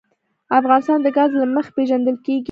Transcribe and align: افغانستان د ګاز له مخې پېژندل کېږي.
افغانستان 0.59 0.99
د 1.03 1.07
ګاز 1.17 1.31
له 1.39 1.45
مخې 1.55 1.71
پېژندل 1.77 2.15
کېږي. 2.25 2.39